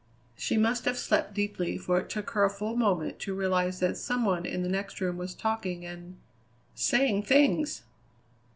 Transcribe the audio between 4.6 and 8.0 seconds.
the next room was talking and saying things!